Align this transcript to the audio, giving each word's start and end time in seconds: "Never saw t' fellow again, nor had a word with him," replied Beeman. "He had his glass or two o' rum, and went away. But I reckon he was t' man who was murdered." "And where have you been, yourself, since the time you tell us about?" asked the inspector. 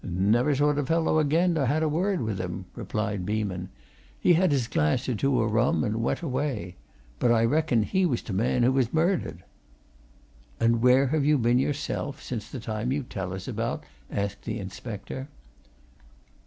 "Never 0.03 0.55
saw 0.55 0.73
t' 0.73 0.81
fellow 0.81 1.19
again, 1.19 1.53
nor 1.53 1.67
had 1.67 1.83
a 1.83 1.87
word 1.87 2.21
with 2.21 2.39
him," 2.39 2.65
replied 2.73 3.23
Beeman. 3.23 3.69
"He 4.19 4.33
had 4.33 4.51
his 4.51 4.67
glass 4.67 5.07
or 5.07 5.13
two 5.13 5.39
o' 5.39 5.45
rum, 5.45 5.83
and 5.83 6.01
went 6.01 6.23
away. 6.23 6.75
But 7.19 7.29
I 7.31 7.45
reckon 7.45 7.83
he 7.83 8.07
was 8.07 8.23
t' 8.23 8.33
man 8.33 8.63
who 8.63 8.71
was 8.71 8.91
murdered." 8.91 9.43
"And 10.59 10.81
where 10.81 11.05
have 11.09 11.23
you 11.23 11.37
been, 11.37 11.59
yourself, 11.59 12.19
since 12.19 12.49
the 12.49 12.59
time 12.59 12.91
you 12.91 13.03
tell 13.03 13.31
us 13.31 13.47
about?" 13.47 13.83
asked 14.09 14.41
the 14.41 14.57
inspector. 14.57 15.29